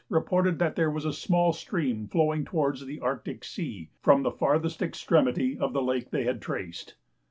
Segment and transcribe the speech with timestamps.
[0.09, 4.81] reported that there was a small stream flowing towards the Arctic Sea from the farthest
[4.81, 6.95] extremity of the lake they had traced.